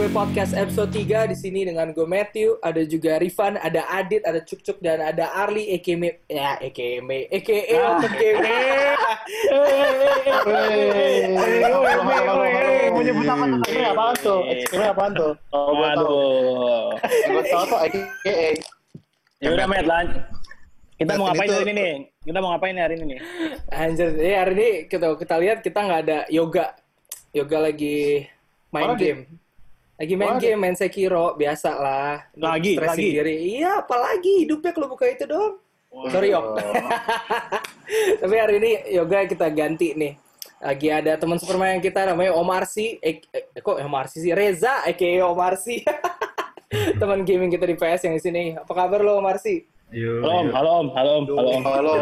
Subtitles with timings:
[0.00, 4.40] Gameplay Podcast episode 3 di sini dengan gue Matthew, ada juga Rifan, ada Adit, ada
[4.40, 8.40] Cuk Cuk dan ada Arli EKM ya EKM EKE Open Game.
[12.96, 13.60] Menyebut apa tuh?
[13.68, 14.40] Ini apaan tuh?
[14.48, 15.32] Ini apaan tuh?
[15.52, 15.76] Oh.
[15.76, 16.96] Waduh.
[17.04, 18.56] Gue tahu tuh IKE.
[19.44, 20.16] Ya udah, Met, lan.
[20.96, 21.92] Kita mau ngapain hari ini nih?
[22.24, 23.20] Kita mau ngapain hari ini nih?
[23.68, 26.72] Anjir, ya hari ini kita kita lihat kita nggak ada yoga.
[27.36, 28.24] Yoga lagi
[28.72, 29.49] main game.
[30.00, 32.24] Lagi main Mana, game, main Sekiro, biasa lah.
[32.32, 33.16] Lagi, Stressing lagi?
[33.20, 33.36] diri.
[33.60, 35.60] Iya, apalagi hidupnya kalau buka itu dong.
[36.08, 36.56] Sorry, Yok.
[38.24, 40.16] Tapi hari ini yoga kita ganti nih.
[40.56, 42.96] Lagi ada teman supermain kita namanya Omar Si.
[43.04, 44.32] Eh, eh, kok Omar Si sih?
[44.32, 45.84] Reza, aka Omar Si.
[47.00, 48.42] teman gaming kita di PS yang di sini.
[48.56, 49.60] Apa kabar lo Omar Si?
[49.90, 50.52] Yo, Halo Om, yo.
[50.54, 51.62] halo Om, halo Om, halo Om.
[51.66, 51.92] Halo.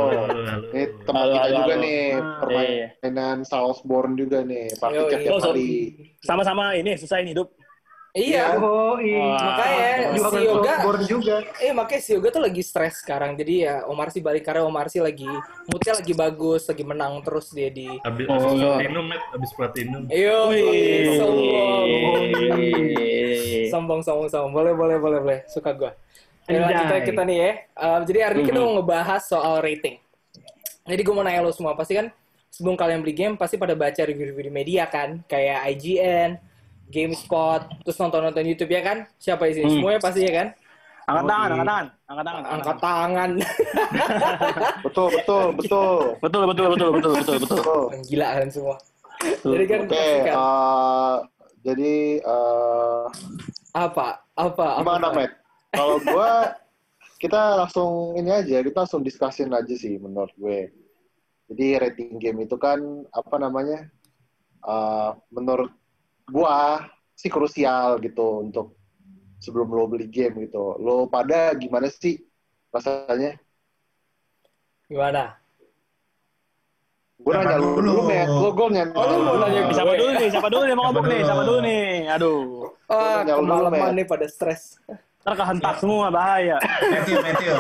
[0.71, 1.83] Ini teman Halo, kita halo, juga halo.
[1.83, 1.99] nih.
[1.99, 2.19] Iya.
[2.39, 4.65] Permainan Soulsborne juga nih.
[4.77, 5.23] Praktiknya Yoi.
[5.27, 5.55] tiap Oh, so-.
[6.23, 7.58] Sama-sama ini susah ini hidup.
[8.19, 8.59] Iya.
[8.59, 9.39] Oh iya.
[9.39, 10.75] Makanya Juga si yoga
[11.07, 11.37] juga.
[11.63, 13.39] Eh makanya si Yoga tuh lagi stres sekarang.
[13.39, 15.31] Jadi ya Omar sih balik karena Omar sih lagi
[15.71, 17.87] moodnya lagi bagus, lagi menang terus dia di.
[18.03, 18.43] Abis, Oh.
[18.43, 19.23] abis platinum, Matt.
[19.31, 20.03] Abis platinum.
[20.11, 20.39] Yo,
[21.23, 21.87] sombong.
[23.71, 24.53] Sombong, sombong, sombong.
[24.53, 25.41] Boleh, boleh, boleh, boleh.
[25.47, 25.93] Suka gua.
[26.49, 27.53] Ya, aja kita nih ya.
[27.77, 30.01] Um, jadi hari ini kita mau ngebahas soal rating.
[30.89, 32.09] Jadi gue mau nanya lo semua, pasti kan
[32.49, 36.41] sebelum kalian beli game pasti pada baca review-review di media kan, kayak IGN,
[36.89, 38.99] GameSpot, terus nonton-nonton YouTube ya kan?
[39.21, 39.67] Siapa di sini?
[39.69, 39.75] Hmm.
[39.81, 40.49] Semuanya pasti ya kan?
[41.09, 42.43] Angkat tangan, angkat tangan, angkat tangan.
[42.53, 43.31] Angkat tangan.
[44.85, 45.99] Betul, betul, betul.
[46.21, 47.59] Betul, betul, betul, betul, betul, betul.
[47.65, 47.85] Betul.
[48.13, 48.77] Gila kalian semua.
[49.19, 51.17] Jadi kan Oke, pasti kan eh,
[51.65, 53.05] jadi eh,
[53.73, 54.07] apa?
[54.37, 54.67] Apa?
[54.79, 55.09] apa gimana?
[55.17, 55.33] Matt?
[55.73, 56.33] Kalau gue,
[57.25, 60.69] kita langsung ini aja, kita langsung diskusin aja sih menurut gue.
[61.49, 62.79] Jadi rating game itu kan
[63.17, 63.89] apa namanya?
[64.59, 65.73] eh, menurut
[66.31, 66.85] gua
[67.19, 68.79] sih krusial gitu untuk
[69.43, 70.79] sebelum lo beli game gitu.
[70.79, 72.23] Lo pada gimana sih
[72.71, 73.39] rasanya?
[74.87, 75.35] Gimana?
[77.19, 77.83] Gue nanya lu dulu?
[77.83, 78.29] dulu, Matt.
[78.31, 78.85] Lo gue nanya.
[78.95, 79.75] Oh, lu mau nanya gue?
[79.75, 80.29] Siapa dulu nih?
[80.31, 81.21] Siapa dulu nih mau ngomong nih?
[81.27, 81.87] Siapa dulu nih?
[82.15, 82.39] Aduh.
[82.87, 84.79] Dulu, kemalaman nih pada stres.
[85.27, 86.57] Ntar kehentak semua bahaya.
[86.63, 87.55] Matthew, Matthew.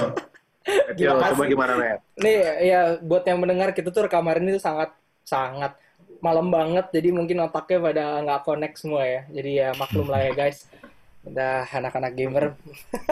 [0.94, 1.98] Gimana coba gimana, Matt?
[2.22, 4.94] Nih ya buat yang mendengar kita tuh rekaman ini tuh sangat
[5.26, 5.74] sangat
[6.18, 9.22] malam banget jadi mungkin otaknya pada nggak connect semua ya.
[9.30, 10.66] Jadi ya maklum lah ya guys.
[11.26, 12.44] Udah anak-anak gamer.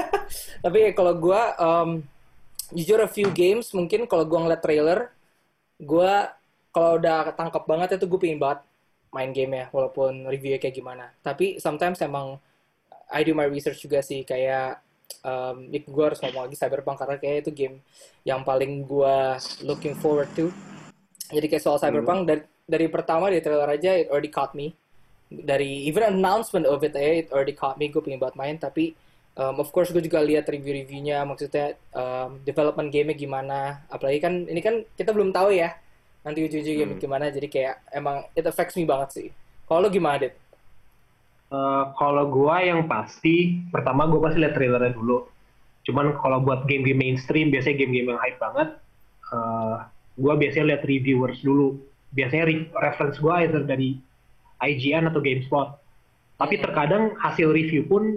[0.65, 2.03] Tapi kalau gua um,
[2.75, 5.13] jujur a few games mungkin kalau gua ngeliat trailer
[5.77, 6.35] gua
[6.77, 8.61] kalau udah ketangkep banget itu gue pingin banget
[9.09, 11.09] main game ya walaupun reviewnya kayak gimana.
[11.25, 12.37] Tapi sometimes emang
[13.09, 14.85] I do my research juga sih kayak
[15.25, 17.77] um, gue harus ngomong lagi Cyberpunk karena kayak itu game
[18.29, 19.17] yang paling gue
[19.65, 20.53] looking forward to.
[21.33, 24.75] Jadi kayak soal Cyberpunk dari dari pertama di trailer aja it already caught me.
[25.27, 27.89] Dari even announcement of it aja it already caught me.
[27.89, 28.93] Gue pengen banget main tapi
[29.39, 33.87] um, of course gue juga lihat review-reviewnya maksudnya um, development game-nya gimana.
[33.89, 35.73] Apalagi kan ini kan kita belum tahu ya
[36.27, 37.31] nanti ujung-ujung game gimana.
[37.31, 39.29] Jadi kayak emang it affects me banget sih.
[39.67, 40.35] Kalau lo gimana, Dit?
[41.47, 45.31] Eh, kalau gua yang pasti, pertama gua pasti lihat trailernya dulu.
[45.87, 48.69] Cuman kalau buat game-game mainstream, biasanya game-game yang hype banget,
[49.31, 49.77] eh,
[50.19, 51.79] gua biasanya lihat reviewers dulu.
[52.17, 54.01] Biasanya re- reference gua either dari
[54.59, 55.77] IGN atau GameSpot.
[56.37, 56.65] Tapi Hmm.
[56.65, 58.17] terkadang hasil review pun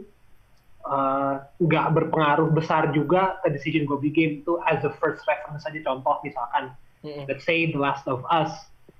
[0.81, 5.61] eh, nggak berpengaruh besar juga ke decision gua beli game itu as a first reference
[5.61, 7.27] aja contoh misalkan Mm-mm.
[7.27, 8.49] let's say The Last of Us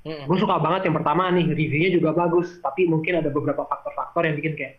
[0.03, 0.27] Mm-mm.
[0.27, 4.35] gue suka banget yang pertama nih reviewnya juga bagus tapi mungkin ada beberapa faktor-faktor yang
[4.37, 4.73] bikin kayak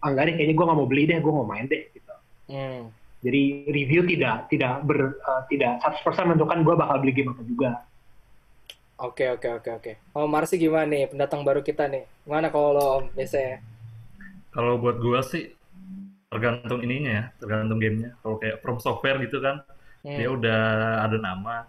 [0.00, 2.14] ah enggak deh kayaknya gue nggak mau beli deh gue mau main deh gitu
[2.46, 2.92] Hmm.
[3.20, 7.70] jadi review tidak tidak ber eh, tidak 100% menentukan gue bakal beli game apa juga
[9.02, 9.92] Oke oke oke oke.
[10.14, 12.06] Oh Marsi gimana nih pendatang baru kita nih?
[12.22, 13.58] Gimana kalau lo Om biasanya?
[14.54, 15.50] Kalau buat gua sih
[16.30, 18.14] tergantung ininya ya, tergantung gamenya.
[18.22, 19.66] Kalau kayak From Software gitu kan,
[20.02, 20.18] Hmm.
[20.18, 20.62] dia udah
[21.02, 21.66] ada nama.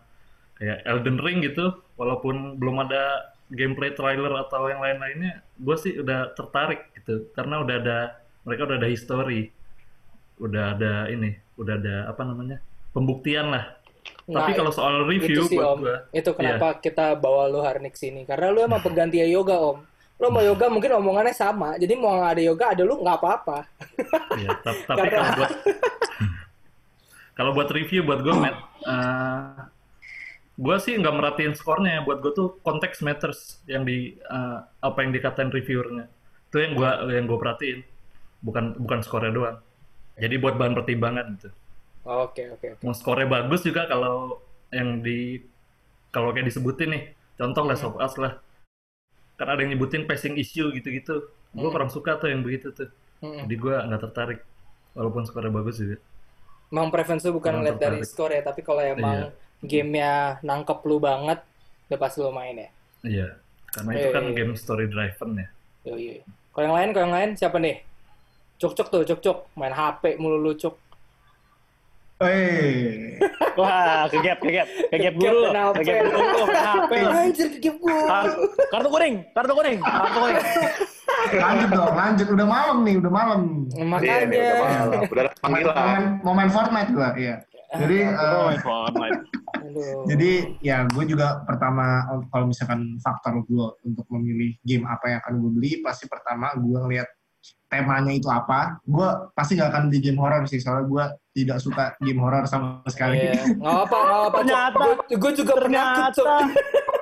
[0.57, 6.37] Kayak Elden Ring gitu, walaupun belum ada gameplay trailer atau yang lain-lainnya, gua sih udah
[6.37, 7.29] tertarik gitu.
[7.33, 7.97] Karena udah ada,
[8.45, 9.49] mereka udah ada history.
[10.37, 12.57] Udah ada ini, udah ada apa namanya,
[12.93, 13.73] pembuktian lah.
[14.23, 15.79] Tapi Nah, kalau soal itu review sih buat Om.
[15.83, 18.21] gua, Itu kenapa kita bawa lo hari ini ke sini?
[18.23, 19.77] Karena lo emang pengganti yoga Om.
[20.15, 21.75] Lo mau yoga mungkin omongannya sama.
[21.75, 23.57] Jadi mau nggak ada yoga ada lu nggak apa-apa.
[24.39, 25.51] Iya, tap- tapi Karena- kalau buat
[27.37, 28.57] kalau buat review buat gue, Matt,
[30.53, 32.05] gue sih nggak merhatiin skornya.
[32.05, 36.07] Buat gue tuh konteks matters yang di eh, apa yang dikatain reviewernya.
[36.47, 37.79] Itu yang gue yang gue perhatiin,
[38.39, 39.57] bukan bukan skornya doang.
[40.13, 41.49] Jadi buat bahan pertimbangan gitu.
[42.03, 42.83] Oke oke oke.
[42.83, 44.39] Mau skornya bagus juga kalau
[44.69, 45.39] yang di
[46.11, 47.03] kalau kayak disebutin nih,
[47.35, 48.37] contoh Last of Us lah.
[49.33, 51.25] kan ada yang nyebutin passing issue gitu-gitu.
[51.51, 51.73] Gue Hmm.
[51.73, 52.85] kurang suka tuh yang begitu tuh.
[53.19, 53.49] Mm-mm.
[53.49, 54.39] Jadi gue nggak tertarik.
[54.93, 55.97] Walaupun skornya bagus juga.
[56.69, 61.41] Emang preference lu bukan lihat dari skor ya, tapi kalau emang gamenya nangkep lu banget,
[61.89, 62.69] udah pasti lu main ya.
[63.01, 63.27] Iya.
[63.73, 64.37] Karena itu Iya, kan iya, iya.
[64.37, 65.47] game story driven ya.
[65.81, 66.21] Yo, yo.
[66.53, 67.75] Kalau yang lain, kalau yang lain siapa nih?
[68.61, 69.37] Cuk cuk tuh, cuk cuk.
[69.57, 70.77] Main HP mulu lu cuk.
[72.23, 73.19] Eh,
[73.55, 75.41] Wah, kegap, kegap, kegap Kegap guru,
[75.75, 76.95] kegap guru, kenapa?
[77.13, 77.99] Anjir kegep gua.
[78.03, 78.37] Kar-
[78.71, 80.37] Kartu kuning, kartu kuning, kartu kuning.
[81.33, 82.27] lanjut dong, lanjut.
[82.29, 83.41] Udah malam nih, udah malam.
[83.69, 84.25] Iya, nih, Makanya.
[84.25, 85.01] udah malam.
[85.05, 85.75] Udah panggilan.
[85.75, 87.35] momen, momen Fortnite gua, iya.
[87.73, 87.97] Jadi.
[89.53, 90.05] Aduh.
[90.05, 95.33] jadi ya gue juga pertama kalau misalkan faktor gue untuk memilih game apa yang akan
[95.39, 97.07] gue beli, pasti pertama gue ngeliat
[97.67, 98.77] temanya itu apa.
[98.83, 102.85] Gue pasti gak akan beli game horror sih, soalnya gue tidak suka game horror sama
[102.85, 103.17] sekali.
[103.19, 103.33] Iya.
[103.59, 104.37] Nggak apa, nggak apa.
[104.37, 105.53] Ternyata- Gua- Gua juga.
[105.57, 106.35] Ternyata,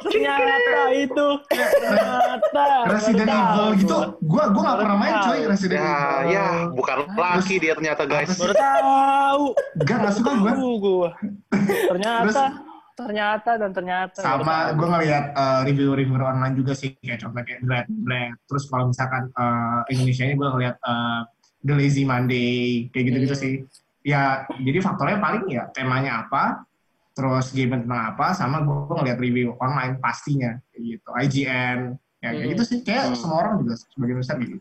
[0.01, 2.65] ternyata itu, ternyata.
[2.87, 4.43] Resident Evil gitu, gua.
[4.43, 6.31] gue gue gak pernah main coy Resident Ya, Evil.
[6.31, 8.31] ya, bukan laki dia ternyata guys.
[8.33, 9.43] Baru tahu.
[9.83, 10.51] Gak, gak suka gue.
[11.91, 14.19] Ternyata, Terus- ternyata dan ternyata.
[14.19, 18.89] sama gue ngeliat uh, review-review online juga sih kayak contohnya kayak Black Black terus kalau
[18.89, 21.21] misalkan uh, Indonesia nya gue ngeliat uh,
[21.61, 23.43] The Lazy Monday kayak gitu-gitu Hmm.
[23.43, 23.53] sih
[24.01, 26.65] ya jadi faktornya paling ya temanya apa
[27.11, 31.79] terus game tentang apa sama gue ngeliat review online pastinya kayak gitu IGN
[32.17, 32.51] ya kayak Hmm.
[32.53, 33.17] gitu sih kayak Hmm.
[33.17, 34.57] semua orang juga sebagian besar gitu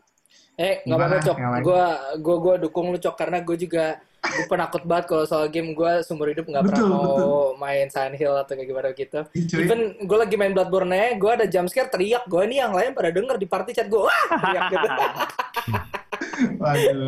[0.59, 1.37] Eh, nggak apa-apa, Cok.
[1.63, 1.85] Gua,
[2.21, 3.15] gua, gua dukung lu, Cok.
[3.17, 5.73] Karena gue juga gue penakut banget kalau soal game.
[5.73, 7.47] Gue seumur hidup nggak pernah Betul, mau betul.
[7.57, 9.19] main Silent Hill atau kayak gimana gitu.
[9.25, 9.59] Cuy.
[9.65, 12.29] Even gue lagi main Bloodborne nya gue ada jump scare teriak.
[12.29, 14.01] Gue nih yang lain pada denger di party chat gue.
[14.01, 14.21] Wah!
[14.29, 14.87] Teriak gitu.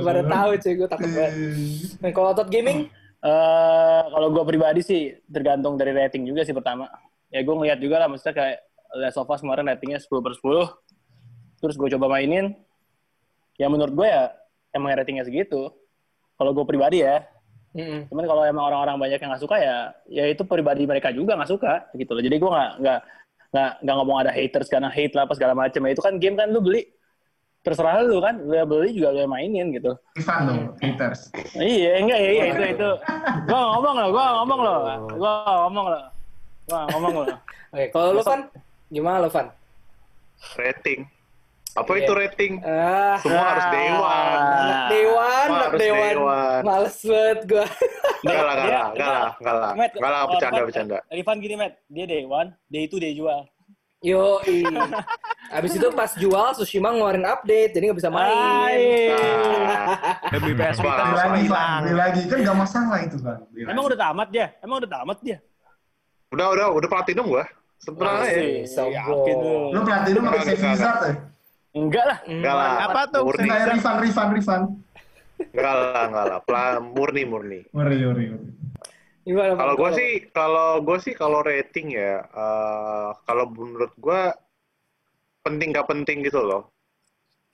[0.06, 1.34] Pada tahu cuy, gue takut banget.
[2.02, 2.86] Dan kalau otot gaming,
[3.24, 6.92] Eh, kalau gue pribadi sih tergantung dari rating juga sih pertama.
[7.32, 8.58] Ya gue ngeliat juga lah, maksudnya kayak
[9.00, 10.68] Last of Us kemarin ratingnya 10 per 10.
[11.64, 12.52] Terus gue coba mainin.
[13.56, 14.36] Ya menurut gue ya
[14.76, 15.72] emang ratingnya segitu.
[16.38, 17.24] Kalau gue pribadi ya.
[17.74, 18.06] Mm-mm.
[18.06, 21.50] Cuman kalau emang orang-orang banyak yang nggak suka ya, ya itu pribadi mereka juga nggak
[21.50, 22.22] suka gitu loh.
[22.22, 23.00] Jadi gue nggak nggak
[23.54, 25.82] nggak nggak ngomong ada haters karena hate lah apa segala macam.
[25.82, 26.86] Ya itu kan game kan lu beli
[27.64, 29.98] terserah lu kan, lu beli juga lu mainin gitu.
[30.20, 32.90] Rifan dong haters Iya, enggak ya, iya, itu itu.
[33.48, 34.80] Gua ngomong loh, gua ngomong loh.
[35.18, 35.34] Gua
[35.66, 36.04] ngomong loh.
[36.68, 37.38] Gua ngomong loh.
[37.74, 38.42] Oke, kalau lu Van,
[38.94, 39.48] gimana lu Van?
[40.60, 41.08] Rating.
[41.74, 42.00] Apa Iya.
[42.00, 42.54] itu rating?
[42.62, 44.38] Ah, Semua harus dewan.
[44.88, 46.14] dewan, Semua harus dewan.
[46.14, 46.60] dewan.
[46.62, 47.66] Males banget gue.
[48.24, 49.72] Enggak lah, enggak Dia- lah, enggak lah, enggak lah.
[49.74, 50.98] Enggak lah, bercanda, bercanda.
[51.10, 51.74] Rifan gini, Matt.
[51.90, 53.42] Dia day one, day two dia jual.
[54.04, 54.44] Yo,
[55.56, 59.16] Abis itu pas jual, Tsushima ngeluarin update, jadi nggak bisa main.
[59.16, 59.96] Nah,
[60.30, 61.44] Lebih PS Wah, Vita beli lagi
[61.80, 64.48] beli lagi kan gak masalah itu kan Emang udah tamat dia?
[64.60, 65.38] Emang udah tamat dia?
[66.30, 67.46] udah, udah, udah platinum gua.
[67.80, 68.66] Sebenarnya ya.
[68.66, 69.24] Sombong.
[69.40, 69.56] Lu.
[69.72, 71.14] lu platinum pakai save wizard ya
[71.74, 72.18] Enggak lah.
[72.30, 72.70] Enggak lah.
[72.86, 73.22] Apa tuh?
[73.26, 73.50] Murni.
[73.50, 74.62] kayak Rifan Rifan Rifan
[75.52, 76.40] Enggak lah, enggak lah.
[76.46, 77.60] Pla- murni, murni.
[77.74, 78.26] Ngeri.
[79.24, 79.60] Gimana, Van?
[79.60, 84.22] Kalau gue sih, kalau gue sih kalau rating ya, eh, kalau menurut gue
[85.44, 86.72] penting gak penting gitu loh.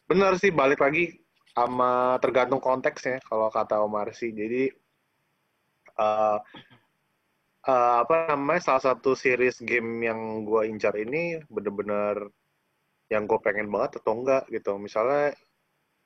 [0.10, 1.18] Bener sih balik lagi
[1.54, 4.34] sama tergantung konteksnya kalau kata Omar sih.
[4.34, 4.70] Jadi
[6.00, 6.40] eh
[7.70, 12.30] eh, apa namanya salah satu series game yang gue incar ini bener-bener
[13.10, 14.78] yang gue pengen banget atau enggak gitu.
[14.78, 15.34] Misalnya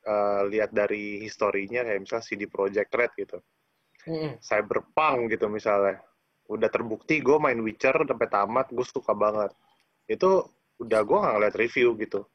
[0.04, 3.38] eh, lihat dari historinya kayak misalnya CD Projekt Red gitu.
[4.08, 4.40] Mm-mm.
[4.40, 6.00] Cyberpunk gitu misalnya.
[6.48, 9.52] Udah terbukti gue main Witcher sampai tamat, gue suka banget.
[10.08, 10.44] Itu
[10.80, 12.28] udah gue nggak ngeliat review gitu.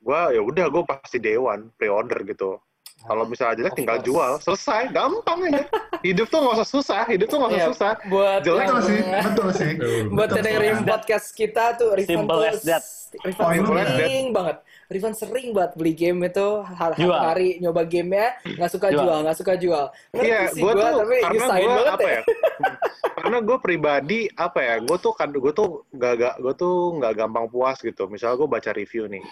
[0.00, 2.56] Gue ya udah gue pasti dewan pre-order gitu.
[3.00, 4.06] Kalau misalnya jelek tinggal course.
[4.06, 5.64] jual, selesai, gampang aja.
[6.00, 7.92] Hidup tuh nggak usah susah, hidup tuh nggak usah Iya, susah.
[8.06, 9.72] buat Jelek yang- betul sih betul sih
[10.10, 10.88] buat dengerin betul.
[10.90, 12.84] podcast kita tuh Rifan Simple tuh as that.
[13.20, 13.88] Rifan Oh, as that.
[13.90, 19.02] sering banget Rifan sering banget beli game itu hari, hari nyoba gamenya nggak suka Jual.
[19.02, 22.22] jual nggak suka jual Iya, gue gua, tuh tapi karena gue banget apa ya ya?
[23.16, 24.74] karena gue pribadi apa ya?
[24.78, 28.06] Gue tuh kan gue tuh gak, gak gue tuh nggak gampang puas gitu.
[28.06, 29.24] Misalnya gue baca review nih,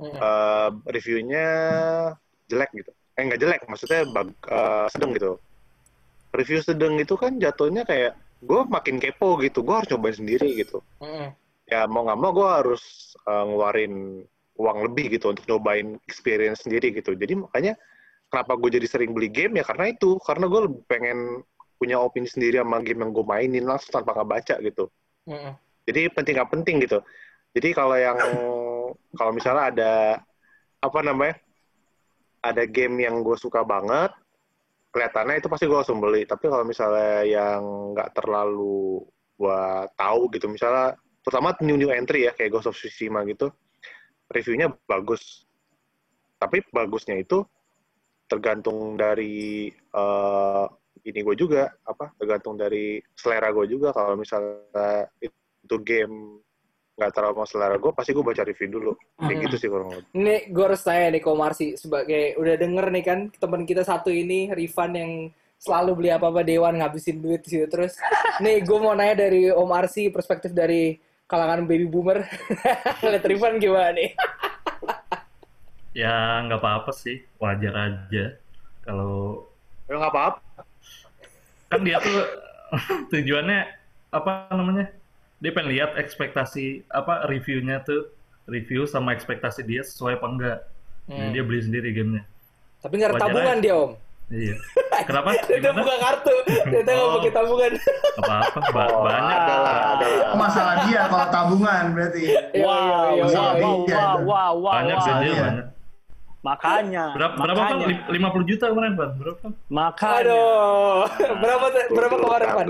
[0.00, 1.46] eh, reviewnya
[2.50, 2.90] jelek gitu.
[3.14, 5.38] Eh nggak jelek, maksudnya bag, eh, sedang gitu.
[6.34, 9.62] Review sedang itu kan jatuhnya kayak gue makin kepo gitu.
[9.62, 10.82] Gue harus cobain sendiri gitu.
[10.98, 11.30] Mm-mm.
[11.70, 13.94] Ya mau nggak mau gue harus eh, ngeluarin
[14.54, 17.14] uang lebih gitu untuk nyobain experience sendiri gitu.
[17.14, 17.74] Jadi makanya
[18.30, 20.18] kenapa gue jadi sering beli game ya karena itu.
[20.22, 21.18] Karena gue lebih pengen
[21.78, 24.90] punya opini sendiri sama game yang gue mainin langsung tanpa ngebaca gitu.
[25.30, 25.54] Mm-mm.
[25.86, 26.98] Jadi penting nggak penting gitu.
[27.54, 28.18] Jadi kalau yang
[29.14, 29.92] kalau misalnya ada
[30.82, 31.38] apa namanya
[32.44, 34.12] ada game yang gue suka banget,
[34.92, 36.28] kelihatannya itu pasti gue langsung beli.
[36.28, 39.00] Tapi kalau misalnya yang nggak terlalu
[39.40, 39.62] gue
[39.96, 43.48] tahu gitu, misalnya terutama new new entry ya kayak Ghost of Tsushima gitu,
[44.28, 45.48] reviewnya bagus.
[46.36, 47.40] Tapi bagusnya itu
[48.28, 50.66] tergantung dari eh,
[51.04, 56.40] ini gue juga apa tergantung dari selera gue juga kalau misalnya itu game
[56.94, 59.42] nggak terlalu mau selera gue pasti gue baca review dulu kayak Hmm.
[59.44, 63.04] gitu sih kurang lebih Ini gue harus tanya nih Ko Marsi sebagai udah denger nih
[63.04, 65.12] kan teman kita satu ini Rifan yang
[65.58, 67.96] selalu beli apa-apa Dewan ngabisin duit di situ terus.
[68.38, 72.20] Nih gue mau nanya dari Om Arsi perspektif dari kalangan baby boomer.
[73.02, 74.12] Lihat Rifan gimana nih?
[75.94, 78.34] Ya nggak apa-apa sih, wajar aja.
[78.82, 79.46] Kalau
[79.86, 80.42] ya nggak apa-apa
[81.70, 82.18] kan dia tuh
[83.14, 83.60] tujuannya
[84.10, 84.90] apa namanya?
[85.44, 88.08] Dia pengen lihat ekspektasi apa reviewnya tuh
[88.46, 90.58] review sama ekspektasi dia sesuai apa enggak.
[91.04, 91.32] Jadi Hmm.
[91.32, 92.24] dia beli sendiri gamenya.
[92.80, 93.92] Tapi nggak ada tabungan dia Om.
[94.26, 94.56] Iya.
[95.08, 95.36] Kenapa?
[95.36, 97.12] Dia buka kartu, dia nggak Oh.
[97.14, 97.72] pakai tabungan.
[98.16, 99.36] Apa-apa, ba- Oh, banyak.
[99.36, 100.26] ada lah, ada lah.
[100.26, 102.22] Oh, masalah dia kalau tabungan berarti.
[102.24, 103.96] Iya, Wow, iya, iya, wow, wow, iya.
[104.00, 105.04] wow, wow, wow, Banyak wow.
[105.04, 105.48] sih dia iya.
[106.40, 109.10] Makanya, Berapa, berapa makanya, Lim- 50 juta kemarin, Pan?
[109.14, 109.46] Berapa?
[109.66, 110.20] makanya.
[110.20, 111.00] Aduh,
[111.42, 112.66] berapa berapa kemarin Pan?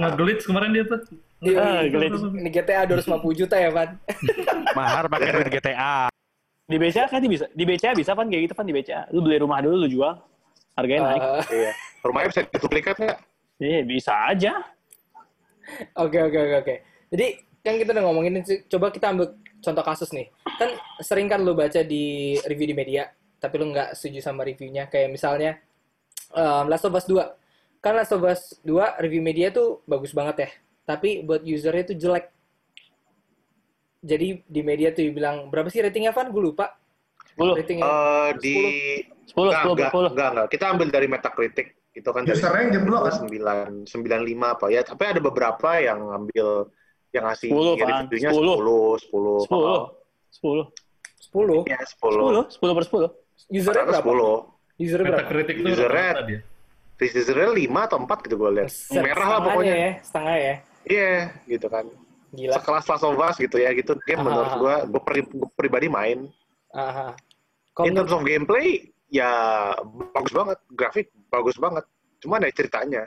[0.00, 1.00] Nge-glitch kemarin dia tuh.
[1.36, 1.92] Ah, iya.
[1.92, 2.22] glitch.
[2.22, 4.00] Ini GTA 250 juta ya Pan?
[4.78, 6.08] Mahar pakai duit GTA.
[6.66, 9.12] Di BCA kan bisa, di BCA bisa kan kayak gitu kan di BCA.
[9.14, 10.16] Lu beli rumah dulu lu jual,
[10.74, 11.22] harganya naik.
[11.22, 11.72] Ah, iya
[12.06, 13.18] rumahnya bisa duplikat nggak
[13.56, 14.52] Iya bisa aja.
[15.96, 16.74] Oke oke oke oke.
[17.08, 17.26] Jadi
[17.64, 19.32] kan kita udah ngomongin coba kita ambil
[19.64, 20.28] contoh kasus nih.
[20.60, 23.08] Kan sering kan lu baca di review di media,
[23.40, 24.92] tapi lu nggak setuju sama reviewnya.
[24.92, 25.56] Kayak misalnya
[26.36, 27.16] um, Last of Us 2.
[27.80, 30.50] Kan Last of Us 2 review media tuh bagus banget ya.
[30.86, 32.26] Tapi buat usernya tuh jelek.
[34.00, 36.30] Jadi di media tuh bilang berapa sih ratingnya Van?
[36.30, 36.78] Gue lupa.
[37.34, 37.84] 10, Ratingnya.
[37.84, 38.56] Eh, di
[39.28, 40.14] 10, Nggak, 10, nggak, 10.
[40.14, 40.46] nggak, nggak.
[40.48, 41.66] Kita ambil dari Metacritic.
[41.90, 43.14] Itu kan dari Usernya yang jeblok kan?
[43.26, 44.80] 9, 95 apa ya.
[44.80, 46.46] Tapi ada beberapa yang ngambil
[47.10, 48.04] yang ngasih 10, Van.
[48.06, 48.54] reviewnya 10.
[48.56, 49.36] 10, 10.
[49.42, 49.80] 10.
[50.30, 50.62] 10.
[51.26, 51.60] 10.
[51.66, 52.20] Ya, 10.
[52.22, 53.08] 10, 10 per 10.
[53.50, 54.04] Usernya berapa?
[54.06, 54.32] 10.
[54.76, 55.16] Usernya berapa?
[55.18, 56.40] Metacritic tuh Usernya- rata-rata dia.
[56.96, 58.70] Usernya 5 atau 4 gitu gue lihat.
[58.94, 59.74] Merah lah pokoknya.
[59.74, 60.54] ya, setengah ya.
[60.86, 61.86] Iya, gitu kan.
[62.30, 62.52] Gila.
[62.58, 63.98] Sekelas Last of Us gitu ya, gitu.
[64.06, 64.26] Game Ah.
[64.26, 65.02] menurut gue, gue
[65.54, 66.30] pribadi main.
[66.70, 67.14] Aha.
[67.74, 68.66] Kalau In menurut- terms of gameplay,
[69.10, 69.30] ya
[70.14, 70.58] bagus banget.
[70.72, 71.84] Grafik bagus banget.
[72.22, 73.02] Cuman ya ceritanya.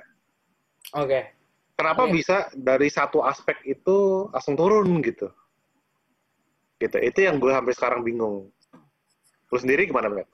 [0.93, 1.35] Oke.
[1.73, 2.11] Kenapa Iya.
[2.11, 5.31] bisa dari satu aspek itu langsung turun gitu?
[6.77, 6.97] Gitu.
[6.99, 8.51] Itu yang gue sampai sekarang bingung.
[9.49, 10.27] Lu sendiri gimana, Matt?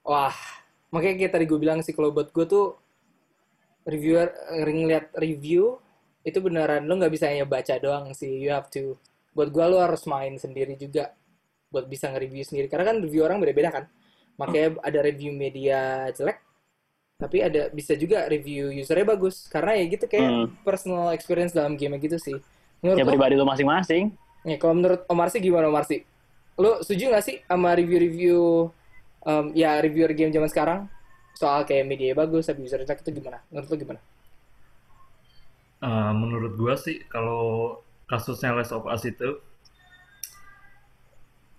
[0.00, 0.32] Wah,
[0.90, 2.76] makanya kayak tadi gue bilang sih kalau buat gue tuh
[3.84, 5.76] reviewer eh, ngeliat review
[6.20, 8.28] itu beneran lo nggak bisa hanya baca doang sih.
[8.28, 8.96] You have to
[9.32, 11.14] buat gue lo harus main sendiri juga
[11.70, 12.66] buat bisa nge-review sendiri.
[12.66, 13.84] Karena kan review orang beda-beda kan.
[14.36, 16.40] Makanya ada review media jelek,
[17.20, 19.46] tapi ada bisa juga review usernya bagus.
[19.48, 20.46] Karena ya gitu kayak Hmm.
[20.64, 22.36] personal experience dalam game gitu sih.
[22.80, 24.12] Menurut Ya lo, pribadi lu masing-masing.
[24.40, 26.00] Nih, kalau menurut Omar sih gimana Omar sih?
[26.56, 28.68] Lo setuju nggak sih sama review-review
[29.28, 30.80] em, ya reviewer game zaman sekarang
[31.36, 33.44] soal kayak media bagus, tapi user jelek itu gimana?
[33.52, 34.00] Menurut lo gimana?
[35.80, 39.40] Eh, menurut gua sih kalau kasusnya Last of Us itu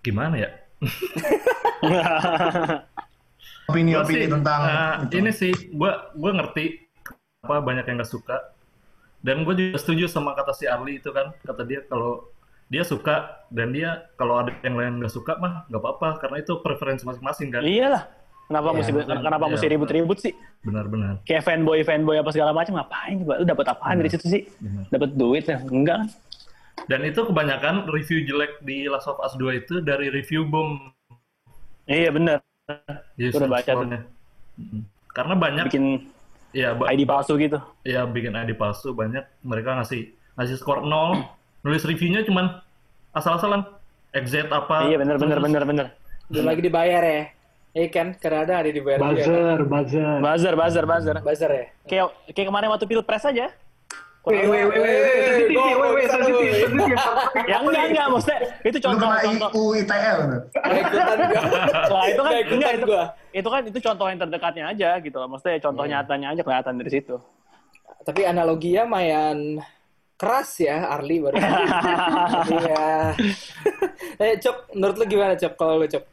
[0.06, 0.50] gimana ya?
[3.70, 5.13] Opini-opini sih, tentang eh, itu.
[5.18, 6.86] ini sih gua gua ngerti
[7.42, 8.38] apa banyak yang nggak suka
[9.25, 12.30] dan gue juga setuju sama kata si Arli itu kan kata dia kalau
[12.70, 16.54] dia suka dan dia kalau ada yang lain nggak suka mah nggak apa-apa karena itu
[16.62, 18.10] preferensi masing-masing kan Iyalah.
[18.51, 20.34] Kenapa Iya, mesti kenapa Iya, mesti ribut-ribut sih?
[20.62, 23.34] benar-benar Kayak fanboy fanboy apa segala macam ngapain coba?
[23.38, 24.41] Lu dapat apaan dari situ sih?
[24.58, 24.84] benar.
[24.89, 25.58] Dapat duit ya?
[25.63, 26.10] Enggak kan?
[26.81, 30.91] dan itu kebanyakan review jelek di Last of Us 2 itu dari review boom
[31.84, 32.38] Iya bener.
[33.15, 33.88] user Udah baca tuh.
[35.10, 35.86] karena banyak Bikin
[36.51, 37.60] ya ba- ID palsu gitu.
[37.81, 41.22] ya bikin ID palsu banyak mereka ngasih ngasih skor 0
[41.62, 42.60] nulis reviewnya cuman
[43.12, 43.62] asal-asalan
[44.12, 45.88] exit apa Iya bener terus- bener bener.
[46.27, 47.24] Belum lagi dibayar ya?
[47.72, 48.08] Iya kan?
[48.13, 49.08] Karena ada ada dibayar juga.
[49.08, 49.16] kan?
[49.16, 50.18] Buzzer, buzzer.
[50.20, 51.16] Buzzer buzzer buzzer.
[51.22, 51.66] Buzzer ya?
[51.86, 53.48] Kayak kayak kemarin waktu pilpres aja.
[54.22, 56.98] Weh, weh, weh, weh, weh, sensitif, Gua- weh, weh, gua- sensitif, sensitif.
[57.42, 59.50] Ya enggak enggak maksudnya itu Lu contoh kena contoh.
[59.51, 60.20] UU ITL.
[61.90, 63.04] Lah itu kan ikutan enggak itu gua.
[63.32, 65.28] itu kan itu contoh yang terdekatnya aja gitu loh.
[65.28, 67.16] Maksudnya contoh nyatanya aja kelihatan dari situ.
[68.00, 69.38] Tapi analoginya lumayan
[70.16, 71.38] keras ya Arli baru.
[72.51, 72.86] Iya.
[74.22, 76.04] eh Cok, menurut lo gimana Cok kalau lo Cok?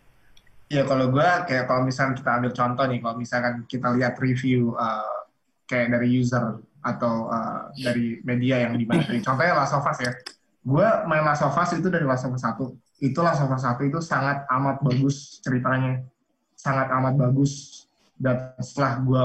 [0.68, 4.76] Ya kalau gue kayak kalau misalnya kita ambil contoh nih, kalau misalkan kita lihat review
[4.76, 5.24] uh,
[5.64, 10.12] kayak dari user atau uh, dari media yang dari contohnya Last of Us ya.
[10.60, 12.60] Gue main Last of Us itu dari Last of Us 1.
[13.00, 16.04] Itu Last of Us 1 itu sangat amat bagus ceritanya.
[16.52, 17.84] Sangat amat bagus.
[18.18, 19.24] Dan setelah gue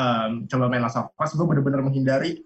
[0.00, 2.40] um, coba main Last of Us, gue bener-bener menghindari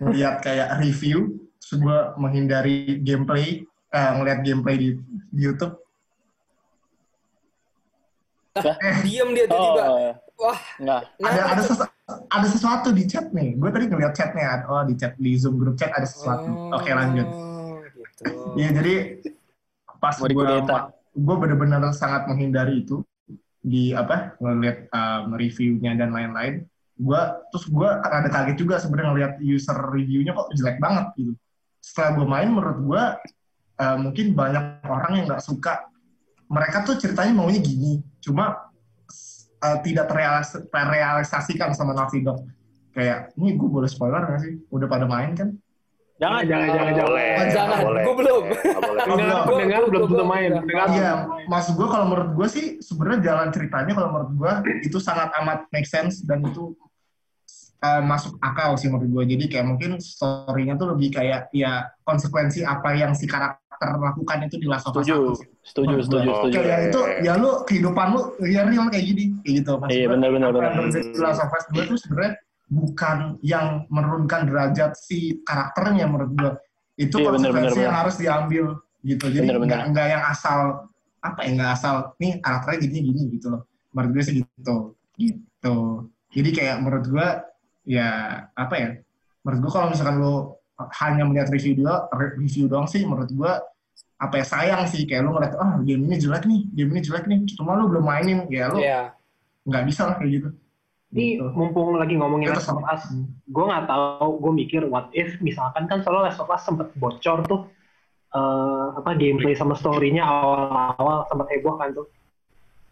[0.00, 3.60] lihat kayak review, terus gue menghindari gameplay,
[3.92, 4.88] eh, ngeliat gameplay di,
[5.28, 5.76] di YouTube.
[9.04, 9.84] Diam dia tiba-tiba.
[9.88, 11.02] Oh, Wah, enggak.
[11.20, 13.60] nah, ada ada sesu- ada sesuatu di chat nih.
[13.60, 14.64] Gue tadi ngeliat chatnya.
[14.66, 16.48] Oh di chat di Zoom grup chat ada sesuatu.
[16.72, 17.28] Oke lanjut.
[17.28, 18.22] Oh, gitu.
[18.56, 18.94] Iya jadi
[20.00, 20.52] pas gue
[21.10, 23.04] gue bener-bener sangat menghindari itu
[23.60, 26.64] di apa ngeliat um, reviewnya dan lain-lain.
[26.96, 27.20] Gue
[27.52, 31.32] terus gue ada kaget juga sebenarnya ngeliat user reviewnya kok jelek banget gitu.
[31.84, 33.02] Setelah gue main menurut gue
[33.80, 35.84] uh, mungkin banyak orang yang nggak suka.
[36.50, 38.68] Mereka tuh ceritanya maunya gini, cuma
[39.62, 42.42] uh, tidak terrealis- terrealisasikan sama Naughty Dog.
[42.90, 44.58] Kayak, ini gue boleh spoiler nggak sih?
[44.66, 45.54] Udah pada main kan?
[46.20, 47.08] Jangan, jangan, jangan, jangan.
[47.08, 47.78] Boleh, jangan.
[47.80, 48.02] boleh.
[48.04, 48.42] Gua belum.
[48.44, 48.74] Boleh.
[48.76, 49.56] Oh, Pendengar, belum.
[49.56, 50.50] pendengar belum main.
[50.52, 51.12] gua- Pendengar Iya,
[51.48, 54.52] maksud gue kalau menurut gue sih sebenarnya jalan ceritanya kalau menurut gue
[54.84, 56.76] itu sangat amat make sense dan itu
[57.80, 59.38] uh, masuk akal sih menurut gue.
[59.38, 64.56] Jadi kayak mungkin story-nya tuh lebih kayak ya konsekuensi apa yang si karakter lakukan itu
[64.60, 66.36] di Last of Us setuju, setuju, setuju, gua.
[66.44, 66.56] setuju.
[66.60, 69.72] Kayak itu ya lu kehidupan lu ya real kayak gini kayak gitu.
[69.80, 70.62] Maksud Iya, gua, benar, benar, benar.
[70.68, 72.32] yang terjadi di Last of Us 2 itu sebenarnya
[72.70, 76.52] bukan yang menurunkan derajat si karakternya menurut gue.
[77.00, 78.64] Itu Iya, benar, konsekuensi benar, yang harus diambil
[79.00, 79.24] gitu.
[79.32, 79.68] Jadi Benar, benar.
[79.68, 80.58] nggak nggak yang asal
[81.20, 83.62] apa ya nggak asal nih karakternya gini gini gitu loh.
[83.96, 84.76] Menurut gue sih gitu.
[85.16, 85.76] Gitu.
[86.30, 87.28] Jadi kayak menurut gue
[87.88, 88.08] ya
[88.52, 88.88] apa ya?
[89.40, 90.60] Menurut gue kalau misalkan lo
[91.00, 92.08] hanya melihat review doang,
[92.40, 93.52] review doang sih menurut gue
[94.20, 97.24] apa ya sayang sih kayak lu ngeliat ah game ini jelek nih, game ini jelek
[97.24, 99.16] nih, cuma lu belum mainin ya lu Iya.
[99.64, 100.48] nggak bisa lah kayak gitu.
[101.10, 101.46] Ini Gitu.
[101.56, 102.94] mumpung lagi ngomongin Last of sama.
[102.94, 103.02] Us,
[103.48, 107.42] gue nggak tahu, gue mikir what if misalkan kan soalnya Last of Us sempet bocor
[107.48, 107.60] tuh
[108.30, 112.06] eh, apa gameplay sama story-nya awal-awal sempet heboh kan tuh.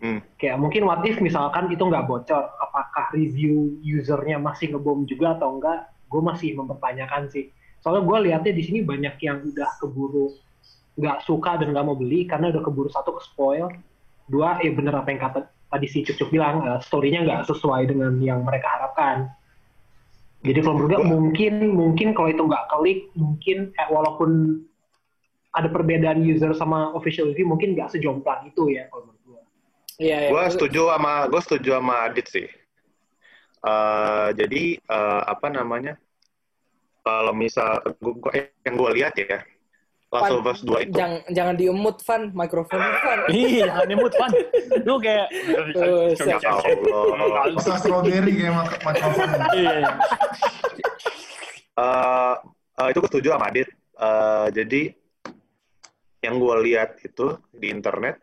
[0.02, 0.18] Hmm.
[0.34, 5.54] Kayak mungkin what if misalkan itu nggak bocor, apakah review usernya masih ngebom juga atau
[5.54, 5.92] enggak?
[6.10, 7.52] Gue masih mempertanyakan sih.
[7.78, 10.34] Soalnya gue lihatnya di sini banyak yang udah keburu
[10.98, 13.70] nggak suka dan nggak mau beli karena udah keburu satu ke spoil,
[14.26, 18.18] dua ya bener apa yang kata tadi si Cucuk bilang eh, story-nya nggak sesuai dengan
[18.18, 19.30] yang mereka harapkan.
[20.42, 24.62] Jadi kalau menurut gue mungkin mungkin kalau itu nggak klik mungkin eh, walaupun
[25.54, 29.42] ada perbedaan user sama official review mungkin nggak sejomplang itu ya kalau menurut gue.
[30.02, 30.30] Iya, iya.
[30.30, 32.46] Gue setuju sama gue setuju sama Adit sih.
[33.58, 35.98] Eh, jadi eh, apa namanya?
[37.02, 39.40] Kalau misal gua, gua- yang gue lihat ya,
[40.08, 43.18] Last Van, of Us 2 itu Jangan jangan diemut Van, mikrofon Van.
[43.36, 44.30] Iya, jangan imut, Pan.
[44.88, 45.28] Lu kayak...
[45.76, 46.40] Tuh, set.
[46.40, 49.28] Ya strawberry kayak mikrofon.
[49.52, 49.90] Iya, iya.
[51.78, 52.34] Eh,
[52.80, 53.68] eh, itu gue setuju sama Adit.
[54.00, 54.82] Eh, jadi
[56.24, 58.18] yang gue lihat itu di internet,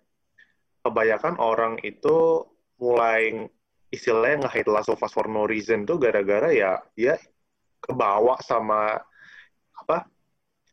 [0.82, 2.44] kebanyakan orang itu
[2.82, 3.46] mulai
[3.94, 7.16] istilahnya nge-hate Last of Us for no reason tuh gara-gara ya dia
[7.80, 9.00] kebawa sama
[9.72, 10.10] apa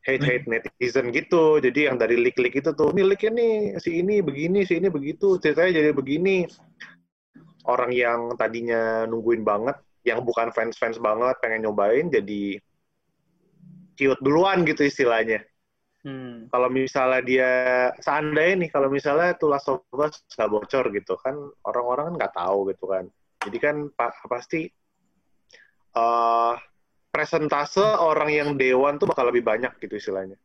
[0.02, 1.62] hate hate netizen gitu.
[1.62, 5.38] Jadi yang dari leak-leak itu tuh, ini leaknya nih si ini begini, si ini begitu,
[5.38, 6.46] ceritanya jadi begini.
[7.62, 12.58] Orang yang tadinya nungguin banget, yang bukan fans-fans banget, pengen nyobain, jadi
[13.94, 15.46] ciut duluan gitu istilahnya.
[16.02, 16.50] Hmm.
[16.50, 17.50] Kalau misalnya dia
[18.02, 22.34] seandainya nih, kalau misalnya tuh Last of Us nggak bocor gitu kan, orang-orang kan nggak
[22.34, 23.04] tahu gitu kan.
[23.46, 24.66] Jadi kan pa- pasti
[25.92, 26.54] eh
[27.12, 30.40] presentase orang yang dewan tuh bakal lebih banyak gitu istilahnya.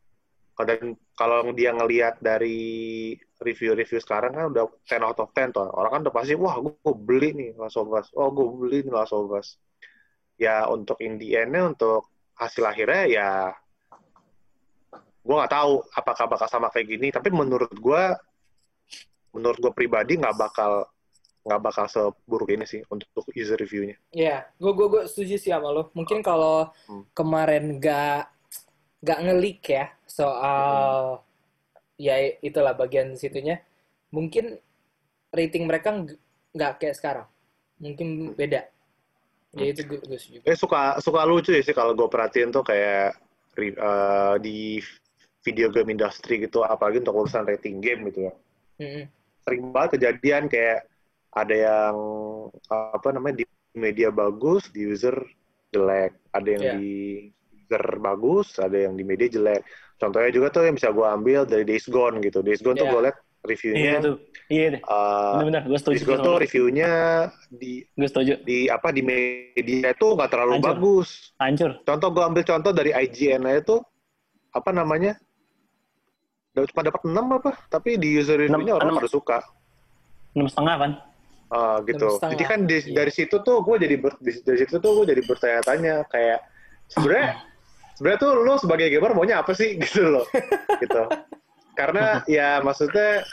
[0.58, 5.70] Dan kalau dia ngelihat dari review-review sekarang kan udah 10 out of 10 tuh.
[5.70, 8.12] Orang kan udah pasti, wah gue beli nih Last of Us.
[8.18, 9.56] Oh gue beli nih Last of Us.
[10.36, 13.30] Ya untuk in the untuk hasil akhirnya ya
[14.98, 17.14] gue nggak tahu apakah bakal sama kayak gini.
[17.14, 18.04] Tapi menurut gue,
[19.38, 20.90] menurut gue pribadi nggak bakal
[21.48, 23.96] nggak bakal seburuk ini sih untuk user reviewnya.
[24.12, 25.90] Iya, gue gue gue setuju sih sama lo.
[25.96, 27.08] Mungkin kalau Hmm.
[27.16, 28.28] kemarin gak
[29.00, 31.22] gak ngelik ya soal
[31.96, 33.64] ya itulah bagian situnya,
[34.12, 34.60] mungkin
[35.34, 36.20] rating mereka ng-
[36.54, 37.28] nggak kayak sekarang.
[37.80, 38.68] Mungkin beda.
[39.58, 40.40] Ya itu gue, gue setuju.
[40.46, 43.18] Eh suka suka lucu ya sih kalau gue perhatiin tuh kayak
[43.58, 44.78] eh, di
[45.42, 48.34] video game industry gitu, apalagi untuk urusan rating game gitu ya.
[48.78, 49.04] Mm-mm.
[49.48, 50.86] Sering banget kejadian kayak
[51.38, 51.96] ada yang
[52.68, 55.14] apa namanya di media bagus, di user
[55.70, 56.74] jelek, ada yang Iya.
[56.74, 56.88] di
[57.62, 59.62] user bagus, ada yang di media jelek.
[59.98, 62.42] Contohnya juga tuh yang bisa gue ambil dari Days Gone gitu.
[62.42, 62.94] Days Gone tuh Iya.
[62.94, 64.16] gue liat reviewnya, Iya tuh.
[64.48, 64.82] Iya deh.
[64.82, 65.94] eh, Bener-bener, gue setuju.
[65.94, 66.92] Days Gone tuh reviewnya
[67.48, 68.34] di Gue setuju.
[68.42, 70.70] di apa di media itu nggak terlalu Hancur.
[70.74, 71.10] bagus.
[71.38, 71.72] Hancur.
[71.84, 73.82] contoh gue ambil contoh dari IGN aja tuh
[74.50, 75.14] apa namanya
[76.52, 79.38] dapat cuma dapat 6 apa tapi di user reviewnya orang pada suka
[80.34, 80.92] Enam setengah kan?
[81.48, 82.32] Ah, gitu setengah.
[82.36, 82.96] jadi kan di- Iya.
[83.00, 86.40] dari situ tuh gue jadi ber- dari situ tuh gue jadi bertanya-tanya kayak
[86.92, 87.40] sebenarnya
[87.96, 90.28] sebenarnya tuh lo sebagai gamer maunya apa sih gitu loh
[90.84, 91.08] gitu
[91.74, 93.24] karena ya maksudnya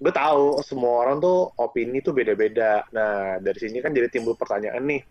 [0.00, 2.88] gue tahu semua orang tuh opini tuh beda-beda.
[2.88, 5.04] Nah dari sini kan jadi timbul pertanyaan nih.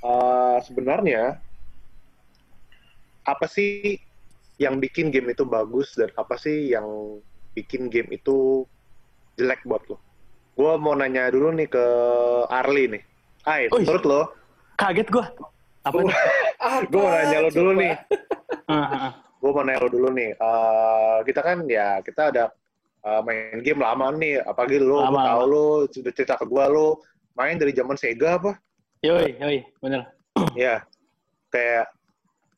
[0.00, 1.36] Eh, sebenarnya
[3.28, 4.00] apa sih
[4.56, 6.88] yang bikin game itu bagus dan apa sih yang
[7.52, 8.64] bikin game itu
[9.36, 10.00] jelek buat lo?
[10.60, 11.84] Gue mau nanya dulu nih ke
[12.52, 13.02] Arli nih.
[13.48, 13.80] Ay, Uy.
[13.80, 14.20] menurut lo,
[14.76, 15.24] Kaget gue.
[15.80, 16.12] Apa nih?
[16.92, 17.94] gue mau nanya lo dulu nih.
[18.70, 19.12] Ah, ah, ah.
[19.40, 20.30] gue mau nanya lo dulu nih.
[20.30, 22.44] Eh, kita kan ya kita ada
[23.00, 24.44] eh, main game lama nih.
[24.44, 25.42] Apalagi lo, Lama, lama.
[25.42, 27.00] lo sudah cerita ke gue lo
[27.32, 28.52] main dari zaman Sega apa?
[29.00, 30.04] Yoi, yoi, bener.
[30.54, 30.84] Ya,
[31.48, 31.88] kayak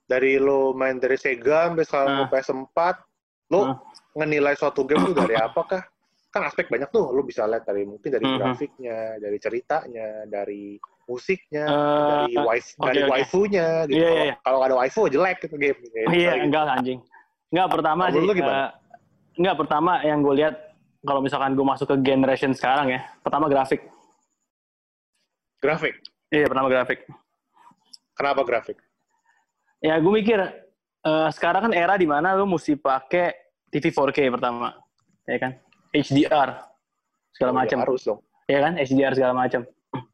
[0.05, 2.19] dari lo main dari Sega sampai sekarang Ah.
[2.19, 2.79] lo PS4,
[3.49, 3.75] lo Ah.
[4.19, 5.87] ngenilai suatu game tuh dari apakah?
[6.33, 8.37] Kan aspek banyak tuh, lo bisa lihat dari mungkin dari Mhm.
[8.41, 13.11] grafiknya, dari ceritanya, dari musiknya, Eh, dari waifu, oke, dari oke.
[13.13, 14.01] waifunya gitu.
[14.01, 14.35] Kalau iya, iya.
[14.41, 15.77] kalau ada waifu jelek gitu game.
[16.09, 17.01] Oh, iya, enggak lah, anjing.
[17.53, 18.25] Enggak, pertama sih.
[18.25, 18.69] eh,
[19.37, 20.55] enggak, pertama yang gue lihat
[21.05, 23.85] kalau misalkan gue masuk ke generation sekarang ya, pertama grafik.
[25.61, 25.95] Grafik.
[26.33, 27.05] Iya, pertama grafik.
[28.17, 28.81] Kenapa grafik?
[29.85, 30.39] Ya, gue mikir
[31.03, 33.35] eh, sekarang kan era di mana lu mesti pakai
[33.69, 34.73] TV 4K pertama,
[35.27, 35.53] ya kan?
[35.93, 36.49] HDR
[37.33, 38.21] segala Oh, ya macam, harus dong.
[38.49, 38.73] ya kan?
[38.77, 39.61] HDR segala macam.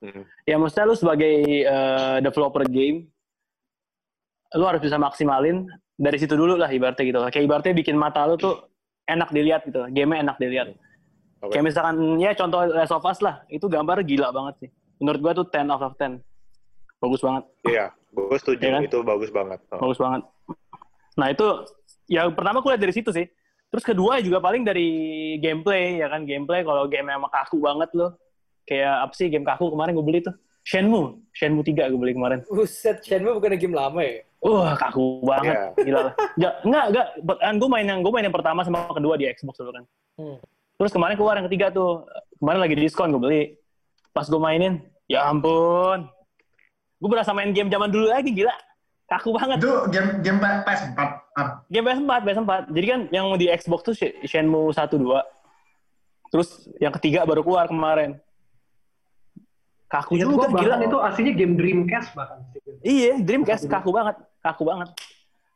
[0.02, 0.22] Mhm.
[0.42, 3.06] Ya, maksudnya lu sebagai eh, developer game,
[4.54, 7.18] lu harus bisa maksimalin dari situ dulu lah ibaratnya gitu.
[7.30, 8.66] Kayak ibaratnya bikin mata lu tuh
[9.06, 9.86] enak dilihat gitu.
[9.90, 10.74] Game-nya enak dilihat.
[11.38, 11.54] Oke.
[11.54, 14.70] Kayak misalkan ya contoh Last of Us lah, itu gambar gila banget sih.
[14.98, 16.18] Menurut gua tuh 10 out of 10.
[16.98, 18.58] Bagus banget, Iya, gue setuju.
[18.58, 18.82] Iya kan?
[18.82, 19.62] Itu bagus banget.
[19.70, 19.78] Oh.
[19.86, 20.22] bagus banget.
[21.14, 21.46] Nah, itu
[22.10, 23.22] ya pertama gue lihat dari situ sih.
[23.68, 24.88] Terus kedua juga paling dari
[25.44, 28.16] gameplay ya kan gameplay kalau game yang emang kaku banget loh.
[28.64, 30.36] Kayak apa sih game kaku kemarin gue beli tuh?
[30.64, 32.44] Shenmue, Shenmue 3 gue beli kemarin.
[32.48, 34.20] Buset, Shenmue bukan game lama ya?
[34.44, 35.56] Wah, kaku banget.
[35.56, 35.84] Iya.
[35.84, 36.14] Gila lah.
[36.36, 37.06] Ja, enggak, enggak.
[37.40, 39.84] Kan gue main yang gue main yang pertama sama kedua di Xbox dulu kan.
[40.20, 40.36] Hmm.
[40.78, 42.04] Terus kemarin keluar yang ketiga tuh.
[42.38, 43.42] Kemarin lagi diskon gue beli.
[44.12, 44.78] Pas gue mainin,
[45.10, 46.06] ya ampun.
[47.00, 48.54] Gue berasa main game zaman dulu lagi, gila.
[49.08, 49.56] Kaku banget.
[49.64, 50.98] Itu game game PS4.
[51.32, 52.52] Ah, Game PS4, PS4.
[52.68, 55.24] Jadi kan yang di Xbox tuh Sh- Shenmue 1, 2.
[56.28, 58.20] Terus yang ketiga baru keluar kemarin.
[59.88, 60.76] Kaku Ingat juga, gua gila.
[60.84, 62.44] itu aslinya game Dreamcast bahkan.
[62.84, 64.88] Iya, Dreamcast kaku banget, kaku banget.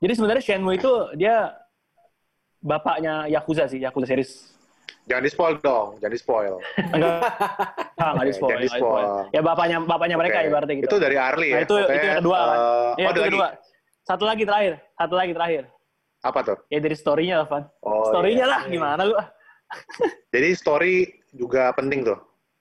[0.01, 1.53] Jadi sebenarnya Shenmue itu dia
[2.65, 4.52] bapaknya Yakuza sih, Yakuza series.
[5.03, 6.55] Jangan di spoil dong, jangan di spoil.
[6.95, 7.19] Enggak,
[7.99, 9.07] enggak di spoil, Jangan di-spoil.
[9.07, 9.35] spoil.
[9.35, 10.47] Ya bapaknya bapaknya mereka Oke.
[10.47, 10.87] ibaratnya gitu.
[10.87, 11.55] Itu dari Arli ya?
[11.55, 12.47] Nah, itu itu Pokoknya, yang kedua kan.
[12.47, 13.29] eh, Iya, oh, itu lagi?
[13.29, 13.47] kedua.
[14.03, 15.63] Satu lagi terakhir, satu lagi terakhir.
[16.23, 16.57] Apa tuh?
[16.71, 17.65] Ya dari story-nya lah, Van.
[17.81, 18.53] Oh, story-nya iya.
[18.53, 19.15] lah, gimana lu?
[20.31, 20.95] Jadi story
[21.33, 22.19] juga penting tuh.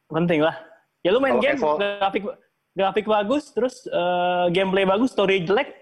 [0.08, 0.56] Penting lah.
[1.02, 2.24] Ya lu main Kalau game, Evo- grafik
[2.72, 5.81] grafik bagus, terus eh, gameplay bagus, story jelek,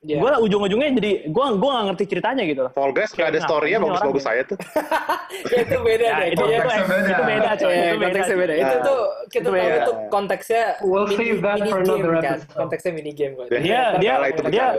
[0.00, 0.16] Iya.
[0.16, 2.72] gue ujung-ujungnya jadi gue gua nggak ngerti ceritanya gitu loh.
[2.72, 4.56] Fall Guys nggak ada Nah, story-nya bagus-bagus saya tuh.
[5.52, 6.26] Ya, itu beda Ya, deh.
[6.26, 7.12] itu, Kayaknya itu, tuh- konteksnya beda.
[7.12, 8.00] itu beda coy, Iya, itu beda.
[8.00, 8.54] konteksnya beda.
[8.54, 9.76] Itu Nah, tuh kita itu tahu beda.
[9.76, 12.38] itu konteksnya We'll mini, save that mini for game kan.
[12.40, 12.56] episode.
[12.56, 13.46] Konteksnya mini game kok.
[13.46, 14.72] Jadi, Dia- dia- itu dia-.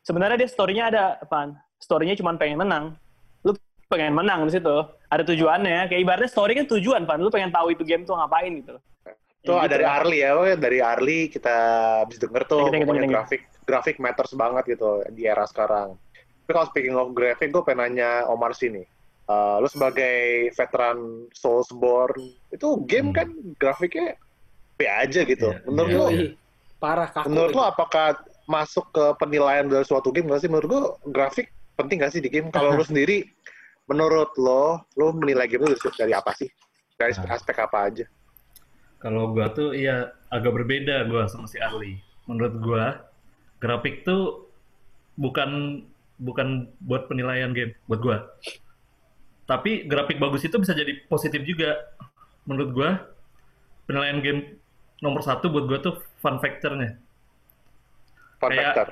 [0.00, 1.48] Sebenarnya dia story-nya ada, Pan.
[1.76, 2.84] Story-nya cuma pengen menang.
[3.42, 3.52] Lu
[3.86, 4.76] pengen menang di situ.
[5.06, 5.90] Ada tujuannya.
[5.90, 7.18] Kayak ibaratnya story kan tujuan, Pan.
[7.18, 8.82] Lu pengen tahu itu game tuh ngapain gitu loh.
[9.40, 9.94] Tuh Ya, ada gitu dari lah.
[9.96, 11.56] Arli ya, dari Arli kita
[12.04, 13.08] bisa denger tuh pokoknya you.
[13.08, 15.96] grafik grafik matters banget gitu di era sekarang.
[16.44, 18.82] Tapi kalau speaking of grafik, gue pengen nanya Omar sini.
[19.24, 20.18] Eh, lu sebagai
[20.50, 20.98] veteran
[21.30, 22.18] Soulsborne,
[22.50, 23.16] itu game Hmm.
[23.16, 24.18] kan grafiknya
[24.74, 25.48] B aja gitu.
[25.48, 25.96] Iya, Menurut iya.
[25.96, 26.26] lu, Yoi.
[26.76, 27.28] Parah kaku.
[27.28, 28.06] menurut lu apakah
[28.44, 30.48] masuk ke penilaian dari suatu game nggak sih?
[30.48, 32.48] Menurut gue grafik penting nggak sih di game?
[32.48, 33.22] Kalau lu sendiri,
[33.86, 36.48] menurut lo, lu menilai game itu dari, dari apa sih?
[36.96, 37.32] Dari Nah.
[37.32, 38.04] aspek apa aja?
[39.00, 41.96] Kalau gua tuh iya agak berbeda gua sama si Arli.
[42.28, 42.84] Menurut gua
[43.58, 44.48] grafik tuh
[45.16, 45.82] bukan
[46.20, 48.28] bukan buat penilaian game buat gua.
[49.48, 51.80] Tapi grafik bagus itu bisa jadi positif juga.
[52.44, 52.90] Menurut gua
[53.88, 54.60] penilaian game
[55.00, 57.00] nomor satu buat gua tuh fun factor-nya.
[58.38, 58.88] Fun Kayak- factor.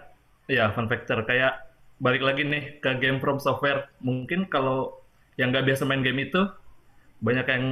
[0.49, 1.19] Iya, fun factor.
[1.29, 1.69] Kayak
[2.01, 3.93] balik lagi nih ke game from software.
[4.01, 4.97] Mungkin kalau
[5.37, 6.41] yang nggak biasa main game itu,
[7.21, 7.65] banyak yang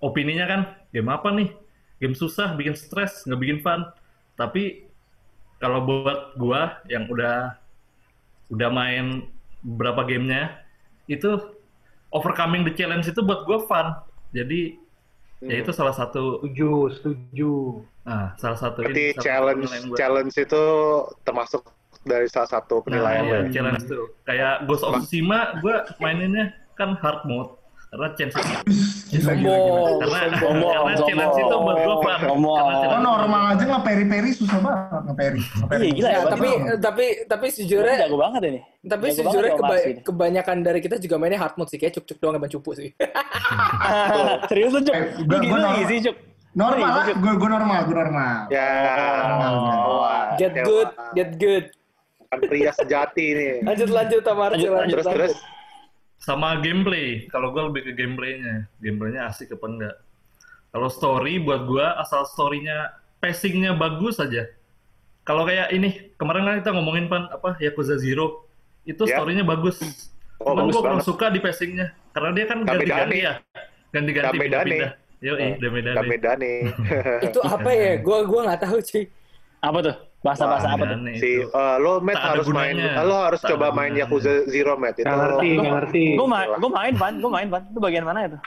[0.00, 0.60] opininya kan,
[0.90, 1.48] game apa nih?
[1.96, 3.84] Game susah, bikin stres, nggak bikin fun.
[4.34, 4.88] Tapi
[5.56, 7.54] kalau buat gua yang udah
[8.48, 9.28] udah main
[9.60, 10.56] beberapa gamenya,
[11.06, 11.36] itu
[12.08, 13.86] overcoming the challenge itu buat gua fun.
[14.32, 14.80] Jadi
[15.40, 15.62] ya Hmm.
[15.64, 17.52] itu salah satu, Setuju, setuju.
[18.04, 19.96] nah salah satu Berarti satu challenge gua.
[19.96, 20.62] challenge itu
[21.22, 21.62] termasuk
[22.00, 23.52] dari salah satu penilaian Nah, iya, ya.
[23.52, 24.08] challenge tuh.
[24.24, 27.59] Kayak Ghost of Tsushima, gue maininnya kan hard mode.
[27.90, 28.34] Karena chance.
[29.10, 29.98] Sombong.
[29.98, 32.66] karena Sombong, karena challenge itu buat gue fun Sombong.
[32.86, 35.40] Oh normal aja ngeperi-peri susah banget ngeperi.
[35.42, 35.82] Ngeperi.
[35.82, 36.48] Iya, gila ya, Berarti tapi
[36.78, 38.60] tapi tapi sejujurnya jago banget ini.
[38.80, 42.48] tapi sejujurnya keba- kebanyakan dari kita juga mainnya hard mode sih kayak cuk-cuk doang ban
[42.48, 42.88] cupu sih.
[44.48, 44.94] Serius lu, Cuk?
[44.94, 45.84] Eh, gua lagi normal.
[45.84, 46.16] sih, Cuk.
[46.50, 47.16] Normal lah, Cuk.
[47.16, 48.34] gue gue normal, gue normal.
[48.48, 48.68] Ya.
[50.36, 51.64] Get good, get good.
[52.28, 53.52] Kan pria sejati nih.
[53.60, 55.34] Lanjut lanjut Tamar, Lanjut, lanjut Terus terus.
[56.20, 57.26] Sama gameplay.
[57.26, 58.68] Kalau gue lebih ke gameplaynya.
[58.78, 59.96] Gameplaynya asik apa enggak?
[60.70, 64.48] Kalau story buat gue asal storynya pacingnya bagus saja
[65.20, 68.48] kalau kayak ini kemarin kan kita ngomongin pan apa Yakuza Zero.
[68.82, 69.20] Itu Ya.
[69.20, 69.78] storynya bagus.
[70.40, 71.92] Oh, cuman gue kurang suka di pacingnya.
[72.10, 73.32] Karena dia kan ganti-ganti ya.
[73.92, 74.90] Ganti-ganti pindah-pindah.
[75.20, 76.52] Yo Eh, Damedane Kamedane.
[77.20, 78.00] Itu apa ya?
[78.00, 79.04] Gua gua nggak tahu cuy.
[79.60, 79.96] Apa tuh?
[80.20, 80.98] Bahasa-bahasa apa tuh?
[81.16, 83.96] Si eh, lo Matt ada harus main lo harus Tak coba main.
[83.96, 86.04] Yakuza Zero Matt itu ngerti, nggak ngerti.
[86.20, 87.12] Gue main, gue main, Pan.
[87.24, 87.62] Gue main, Pan.
[87.72, 88.38] Itu bagian mana itu?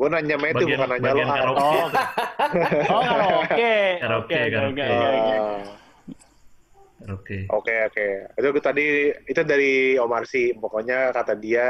[0.00, 1.86] gue nanya Matt itu bagian, bukan nanya lo karaoke Oh,
[2.96, 3.76] Oh, karaoke.
[4.00, 4.84] Karaoke, Oke, oke, karaoke.
[7.04, 8.06] oke, oke, oke.
[8.40, 8.86] Oke itu tadi
[9.28, 11.68] itu dari Omar sih pokoknya kata dia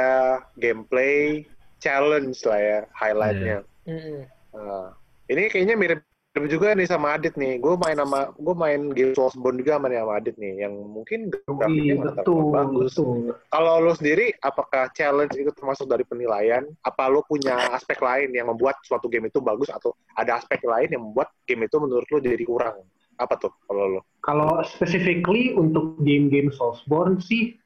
[0.56, 1.42] gameplay
[1.82, 3.58] challenge lah ya highlightnya.
[3.88, 4.20] Mm-mm.
[4.54, 4.88] Nah,
[5.26, 7.58] ini kayaknya mirip mirip juga nih sama Adit nih.
[7.58, 11.26] Gue main sama gue main game Soulsborne juga sama, nih sama Adit nih yang mungkin
[11.26, 12.94] grafiknya betul, bagus.
[12.94, 13.34] betul.
[13.50, 16.62] Kalau lo sendiri apakah challenge itu termasuk dari penilaian?
[16.86, 20.94] Apa lo punya aspek lain yang membuat suatu game itu bagus atau ada aspek lain
[20.94, 22.78] yang membuat game itu menurut lo jadi kurang?
[23.18, 24.00] Apa tuh kalau lo?
[24.22, 27.58] Kalau specifically untuk game-game Soulsborne sih,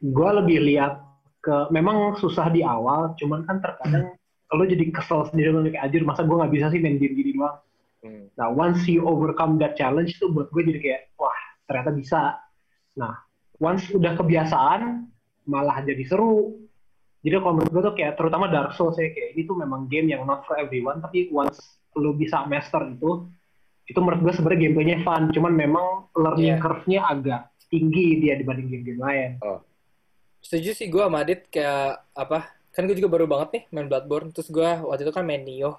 [0.00, 1.04] gue lebih lihat
[1.44, 4.16] ke memang susah di awal, cuman kan terkadang
[4.54, 7.30] lo jadi kesel sendiri lo kayak anjir masa gue nggak bisa sih main game gini
[7.34, 7.58] doang.
[8.04, 8.24] Hmm.
[8.38, 12.20] Nah once you overcome that challenge tuh buat gue jadi kayak wah ternyata bisa.
[12.96, 13.14] Nah
[13.58, 15.08] once udah kebiasaan
[15.44, 16.56] malah jadi seru.
[17.24, 20.12] Jadi kalau menurut gue tuh kayak terutama Dark Souls ya kayak ini tuh memang game
[20.12, 23.24] yang not for everyone tapi once lo bisa master itu
[23.84, 25.86] itu menurut gue sebenarnya gameplaynya fun cuman memang
[26.16, 26.60] learning Iya.
[26.60, 29.30] curve-nya agak tinggi dia dibanding game-game lain.
[30.44, 32.52] Setuju sih gue sama Adit kayak apa?
[32.74, 34.34] Kan gue juga baru banget nih main Bloodborne.
[34.34, 35.78] Terus gue waktu itu kan main Nioh.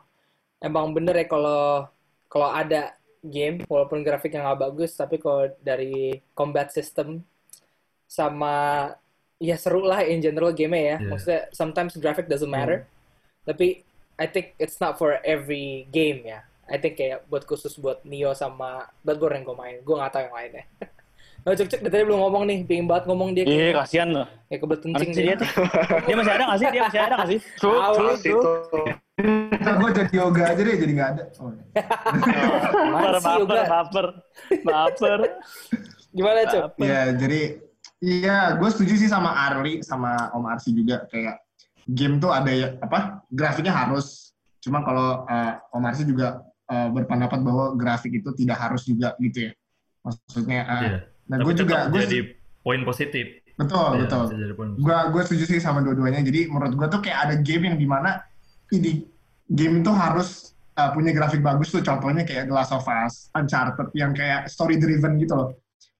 [0.64, 1.86] Emang bener ya kalau
[2.32, 7.26] kalau ada game walaupun grafiknya nggak bagus tapi kalau dari combat system
[8.06, 8.88] sama
[9.42, 10.98] ya seru lah in general game ya.
[10.98, 11.10] Iya.
[11.12, 12.88] Maksudnya sometimes graphic doesn't matter.
[13.44, 13.84] Tapi
[14.16, 16.48] I think it's not for every game ya.
[16.66, 19.78] I think kayak buat khusus buat Nioh sama Bloodborne yang gue main.
[19.84, 20.66] Gue nggak tahu yang lainnya.
[21.46, 24.26] Nah, cek cek dari tadi belum ngomong nih, pengen banget ngomong dia Iya, kasihan loh.
[24.50, 25.50] kayak kebelet kencing dia tuh?
[26.10, 26.68] Dia masih ada nggak sih?
[26.74, 27.40] Dia masih ada nggak sih?
[27.62, 27.96] Tahu.
[28.18, 28.86] tuh
[29.62, 31.24] Ntar gue jadi yoga aja deh, jadi nggak ada.
[31.38, 31.64] Oh, iya.
[32.98, 33.62] Baper, baper, Yoga?
[33.70, 34.06] baper,
[34.66, 35.20] baper.
[36.12, 36.82] Gimana, Cok?
[36.82, 37.42] Ya, jadi
[38.02, 41.46] iya, gue setuju sih sama Arli sama Om Arsi juga kayak
[41.86, 44.34] game tuh ada ya apa grafiknya harus.
[44.66, 49.46] Cuma kalau eh, Om Arsi juga eh, berpendapat bahwa grafik itu tidak harus juga gitu
[49.48, 49.52] ya.
[50.02, 51.00] Maksudnya, eh, Iya.
[51.26, 52.20] Nah gue juga gue jadi
[52.62, 54.24] poin positif betul Iya, betul.
[54.76, 56.20] Gue gue setuju sih sama dua-duanya.
[56.20, 58.20] Jadi menurut gue tuh kayak ada game yang di mana
[58.70, 59.08] ini
[59.48, 61.80] game itu harus uh, punya grafik bagus tuh.
[61.80, 65.50] Contohnya kayak The Last of Us, Uncharted yang kayak story driven gitu loh.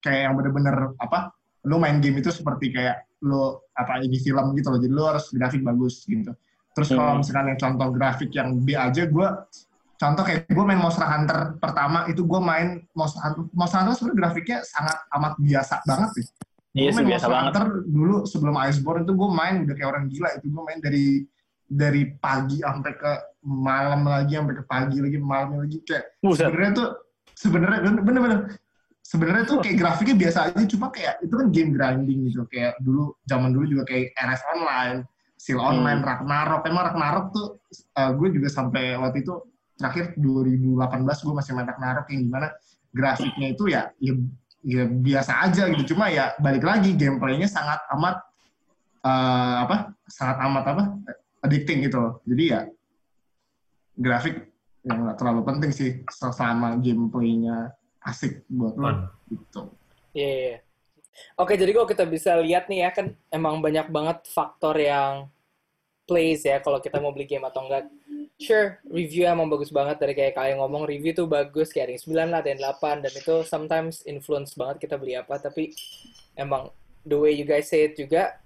[0.04, 1.32] Kayak yang bener-bener apa?
[1.64, 4.78] Lu main game itu seperti kayak lu apa ini film gitu loh.
[4.78, 6.36] Jadi lu harus grafik bagus gitu.
[6.76, 7.24] Terus kalau Hmm.
[7.24, 9.28] misalkan yang contoh grafik yang B aja, gue
[9.96, 14.18] contoh kayak gue main Monster Hunter pertama itu gue main Monster Hunter, Monster Hunter sebenarnya
[14.20, 16.26] grafiknya sangat amat biasa banget sih.
[16.76, 17.52] Iya Gue main biasa Monster banget.
[17.52, 21.06] Hunter dulu sebelum Iceborne itu gue main udah kayak orang gila itu gue main dari
[21.66, 26.88] dari pagi sampai ke malam lagi sampai ke pagi lagi malam lagi kayak sebenarnya tuh
[27.34, 28.40] sebenarnya bener-bener
[29.02, 33.14] sebenarnya tuh kayak grafiknya biasa aja cuma kayak itu kan game grinding gitu kayak dulu
[33.26, 34.98] zaman dulu juga kayak RF online
[35.36, 36.08] Seal Online, Hmm.
[36.08, 36.62] Ragnarok.
[36.64, 37.46] Emang Ragnarok tuh
[37.92, 39.36] uh, gue juga sampai waktu itu
[39.76, 42.48] terakhir 2018 gue masih main Ragnarok yang di mana
[42.90, 44.12] grafiknya itu ya, ya
[44.66, 45.94] ya biasa aja gitu.
[45.94, 48.16] Cuma ya balik lagi gameplaynya sangat amat
[49.06, 49.76] uh, apa?
[50.10, 50.84] Sangat amat apa?
[51.46, 52.12] addicting gitu loh.
[52.26, 52.60] Jadi ya
[53.94, 54.50] grafik
[54.82, 57.70] yang nggak terlalu penting sih selama gameplaynya
[58.06, 58.96] asik buat lo Fun.
[59.30, 59.60] gitu.
[60.14, 60.58] Iya, iya, iya.
[61.40, 65.32] Oke, jadi kalau kita bisa lihat nih ya kan emang banyak banget faktor yang
[66.06, 67.88] plays ya kalau kita mau beli game atau enggak.
[68.36, 72.32] Sure, review emang bagus banget dari kayak kalian ngomong review tuh bagus kayak yang 9
[72.36, 75.72] lah, ada yang 8 dan itu sometimes influence banget kita beli apa tapi
[76.36, 76.68] emang
[77.08, 78.36] the way you guys say it juga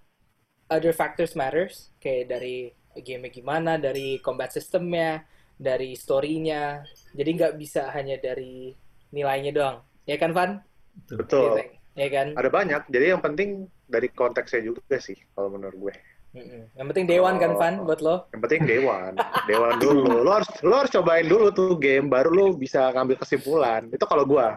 [0.71, 5.23] other factors matters kayak dari game gimana, dari combat systemnya,
[5.55, 6.83] dari story-nya.
[7.15, 8.75] Jadi nggak bisa hanya dari
[9.15, 9.79] nilainya doang.
[10.07, 10.63] Ya kan, Van?
[11.11, 11.63] Betul.
[11.95, 12.35] Ya kan?
[12.35, 12.83] Ada banyak.
[12.91, 15.95] Jadi yang penting dari konteksnya juga sih kalau menurut gue.
[16.31, 16.63] Mm-mm.
[16.79, 18.31] Yang penting Dewan kan, Van, buat lo.
[18.31, 19.13] Yang penting Dewan.
[19.51, 20.15] Dewan dulu.
[20.27, 23.91] Lo harus lo harus cobain dulu tuh game baru lo bisa ngambil kesimpulan.
[23.91, 24.55] Itu kalau gua.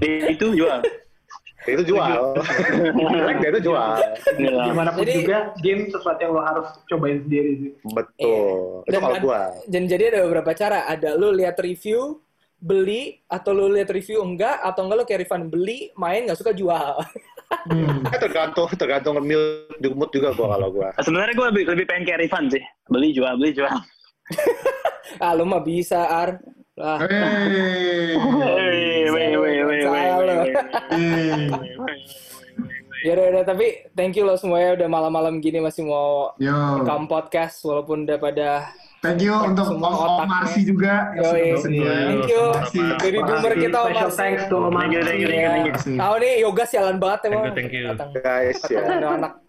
[0.00, 0.80] Itu jual.
[1.68, 2.40] Itu jual.
[2.96, 4.00] Jelek itu jual.
[4.40, 4.72] Iya.
[4.72, 7.70] Gimana pun Jadi- juga game sesuatu yang lo harus cobain sendiri sih.
[7.92, 8.80] Betul.
[8.88, 9.40] Itu Dan kalau gua.
[9.68, 10.88] Dan jadi ada beberapa cara.
[10.88, 12.24] Ada lu lihat review,
[12.58, 16.52] beli, atau lu lihat review enggak, atau enggak lu kayak Rifan beli, main nggak suka
[16.52, 16.98] jual.
[17.48, 18.04] Hmm.
[18.04, 20.92] Eh, tergantung tergantung mood mood juga gua kalau gua.
[21.00, 22.60] Sebenarnya gue lebih, lebih pengen kayak Rifan sih.
[22.92, 23.72] Beli jual, beli jual.
[25.24, 26.36] ah, lu mah bisa, Ar.
[26.78, 27.02] Lah,
[33.02, 33.66] ya udah, udah, tapi
[33.98, 39.20] thank you lo semuanya udah malam-malam gini masih mau rekam podcast walaupun udah pada Thank
[39.20, 40.26] you untuk Semua Om Om.
[40.26, 41.86] Marsi juga sudah bersedia.
[42.04, 42.44] Thank you.
[42.98, 43.62] Dari boomer Makasih.
[43.62, 44.18] kita Om Special Marsi.
[44.18, 45.72] thanks to Om Thank you, thank you, thank you, thank you.
[45.72, 45.94] Makasih.
[45.96, 47.42] Tahu nih yoga sialan banget emang.
[47.48, 48.20] Thank you, thank you.
[48.20, 48.80] Guys ya.
[48.84, 49.32] Anak.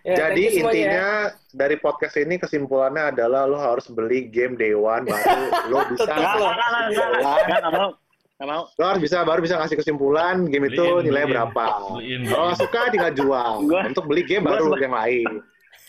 [0.00, 0.84] Ya, thank Jadi you semuanya ya.
[0.84, 1.08] intinya
[1.54, 5.32] dari podcast ini kesimpulannya adalah lo harus beli game Day One baru
[5.66, 6.44] lo bisa Tetap Nggak, lo.
[6.44, 7.90] nggak, nggak, nggak, nggak, nggak,
[8.36, 8.62] nggak mau.
[8.70, 11.36] Lo harus bisa baru bisa ngasih kesimpulan game itu Beliin, nilainya beliin.
[11.48, 11.64] berapa.
[11.90, 13.50] Beliin, Kalau nggak suka tinggal jual.
[13.64, 15.28] Gua- Untuk beli game baru yang lain.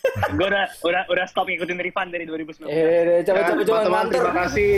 [0.38, 2.68] Gue udah, udah, udah stop ngikutin Rifan dari 2019.
[2.68, 4.14] Eh, coba coba Dan coba teman-teman ngantor.
[4.14, 4.70] terima kasih.